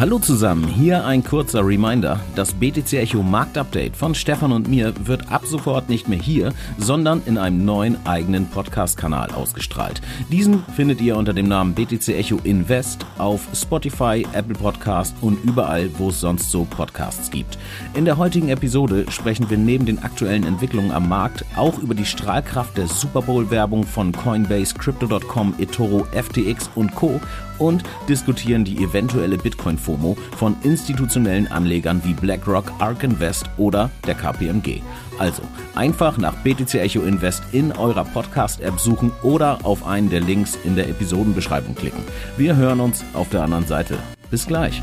Hallo 0.00 0.18
zusammen, 0.18 0.66
hier 0.66 1.04
ein 1.04 1.22
kurzer 1.22 1.60
Reminder. 1.62 2.20
Das 2.34 2.54
BTC 2.54 2.94
Echo 2.94 3.22
Marktupdate 3.22 3.94
von 3.94 4.14
Stefan 4.14 4.50
und 4.50 4.66
mir 4.66 4.94
wird 5.06 5.30
ab 5.30 5.42
sofort 5.44 5.90
nicht 5.90 6.08
mehr 6.08 6.18
hier, 6.18 6.54
sondern 6.78 7.20
in 7.26 7.36
einem 7.36 7.66
neuen 7.66 7.98
eigenen 8.06 8.46
Podcast-Kanal 8.46 9.32
ausgestrahlt. 9.32 10.00
Diesen 10.32 10.64
findet 10.74 11.02
ihr 11.02 11.18
unter 11.18 11.34
dem 11.34 11.48
Namen 11.48 11.74
BTC 11.74 12.16
Echo 12.16 12.38
Invest 12.44 13.04
auf 13.18 13.46
Spotify, 13.54 14.26
Apple 14.32 14.54
Podcast 14.54 15.14
und 15.20 15.44
überall, 15.44 15.90
wo 15.98 16.08
es 16.08 16.20
sonst 16.20 16.50
so 16.50 16.64
Podcasts 16.64 17.30
gibt. 17.30 17.58
In 17.92 18.06
der 18.06 18.16
heutigen 18.16 18.48
Episode 18.48 19.04
sprechen 19.10 19.50
wir 19.50 19.58
neben 19.58 19.84
den 19.84 20.02
aktuellen 20.02 20.46
Entwicklungen 20.46 20.92
am 20.92 21.10
Markt 21.10 21.44
auch 21.56 21.78
über 21.78 21.94
die 21.94 22.06
Strahlkraft 22.06 22.78
der 22.78 22.86
Super 22.86 23.20
Bowl-Werbung 23.20 23.84
von 23.84 24.12
Coinbase, 24.12 24.74
Crypto.com, 24.76 25.56
eToro, 25.58 26.06
FTX 26.12 26.70
und 26.74 26.94
Co. 26.94 27.20
und 27.60 27.84
diskutieren 28.08 28.64
die 28.64 28.82
eventuelle 28.82 29.38
Bitcoin-FOMO 29.38 30.16
von 30.36 30.56
institutionellen 30.62 31.46
Anlegern 31.46 32.00
wie 32.04 32.14
BlackRock, 32.14 32.72
Ark 32.80 33.04
Invest 33.04 33.48
oder 33.56 33.90
der 34.06 34.16
KPMG. 34.16 34.80
Also 35.18 35.42
einfach 35.74 36.18
nach 36.18 36.34
BTC 36.42 36.74
Echo 36.74 37.02
Invest 37.02 37.42
in 37.52 37.72
eurer 37.72 38.04
Podcast-App 38.04 38.80
suchen 38.80 39.12
oder 39.22 39.58
auf 39.64 39.86
einen 39.86 40.10
der 40.10 40.20
Links 40.20 40.58
in 40.64 40.74
der 40.74 40.88
Episodenbeschreibung 40.88 41.74
klicken. 41.74 42.02
Wir 42.36 42.56
hören 42.56 42.80
uns 42.80 43.04
auf 43.12 43.28
der 43.28 43.42
anderen 43.42 43.66
Seite. 43.66 43.98
Bis 44.30 44.46
gleich. 44.46 44.82